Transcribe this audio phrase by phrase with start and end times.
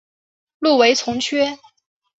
[0.57, 1.59] 入围从缺。